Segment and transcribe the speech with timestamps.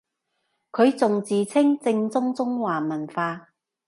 [0.71, 3.49] 佢仲自稱正宗中華文化